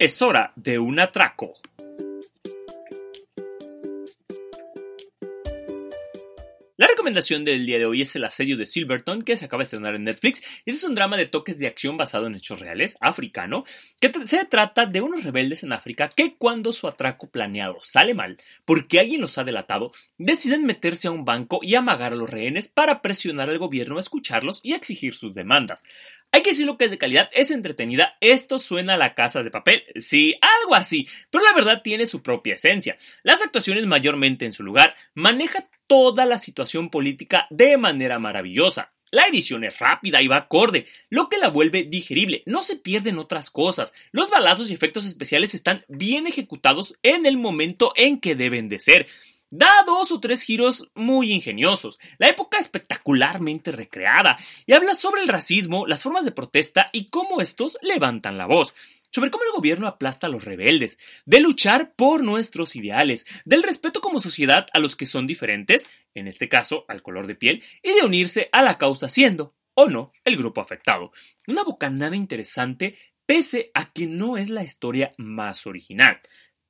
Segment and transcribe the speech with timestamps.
[0.00, 1.54] Es hora de un atraco.
[6.76, 9.64] La recomendación del día de hoy es el asedio de Silverton, que se acaba de
[9.64, 10.40] estrenar en Netflix.
[10.64, 13.64] Este es un drama de toques de acción basado en hechos reales, africano,
[14.00, 18.38] que se trata de unos rebeldes en África que cuando su atraco planeado sale mal,
[18.64, 22.68] porque alguien los ha delatado, deciden meterse a un banco y amagar a los rehenes
[22.68, 25.82] para presionar al gobierno a escucharlos y exigir sus demandas.
[26.30, 29.42] Hay que decir lo que es de calidad, es entretenida, esto suena a la casa
[29.42, 32.98] de papel, sí, algo así, pero la verdad tiene su propia esencia.
[33.22, 38.92] Las actuaciones mayormente en su lugar, maneja toda la situación política de manera maravillosa.
[39.10, 42.42] La edición es rápida y va acorde, lo que la vuelve digerible.
[42.44, 43.94] No se pierden otras cosas.
[44.12, 48.78] Los balazos y efectos especiales están bien ejecutados en el momento en que deben de
[48.78, 49.06] ser.
[49.50, 55.28] Da dos o tres giros muy ingeniosos, la época espectacularmente recreada, y habla sobre el
[55.28, 58.74] racismo, las formas de protesta y cómo estos levantan la voz
[59.10, 64.02] sobre cómo el gobierno aplasta a los rebeldes, de luchar por nuestros ideales, del respeto
[64.02, 67.94] como sociedad a los que son diferentes, en este caso al color de piel, y
[67.94, 71.12] de unirse a la causa siendo, o no, el grupo afectado.
[71.46, 76.20] Una bocanada interesante pese a que no es la historia más original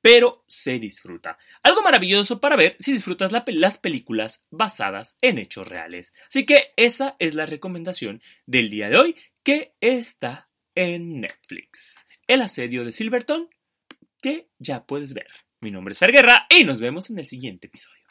[0.01, 1.37] pero se disfruta.
[1.63, 6.13] Algo maravilloso para ver si disfrutas las películas basadas en hechos reales.
[6.27, 12.07] Así que esa es la recomendación del día de hoy que está en Netflix.
[12.27, 13.49] El asedio de Silverton
[14.21, 15.27] que ya puedes ver.
[15.61, 18.05] Mi nombre es Fer Guerra y nos vemos en el siguiente episodio.